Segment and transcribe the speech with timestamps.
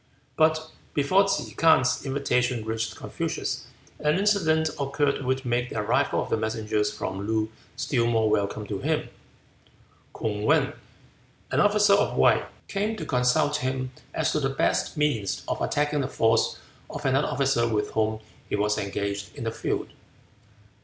[0.35, 3.67] But before Ke K'ang's invitation reached Confucius
[3.99, 8.65] an incident occurred which made the arrival of the messengers from Loo still more welcome
[8.65, 9.09] to him.
[10.15, 10.73] K'ung Wan,
[11.51, 16.01] an officer of Wei, came to consult him as to the best means of attacking
[16.01, 16.57] the force
[16.89, 19.93] of another officer with whom he was engaged in a feud.